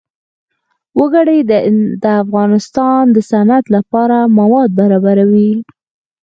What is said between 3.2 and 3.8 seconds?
صنعت